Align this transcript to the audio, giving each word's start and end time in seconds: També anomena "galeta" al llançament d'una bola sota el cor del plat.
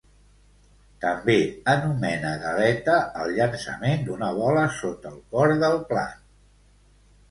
També 1.03 1.35
anomena 1.75 2.33
"galeta" 2.47 2.97
al 3.21 3.37
llançament 3.37 4.05
d'una 4.11 4.35
bola 4.43 4.67
sota 4.83 5.17
el 5.17 5.25
cor 5.39 5.59
del 5.65 5.83
plat. 5.95 6.23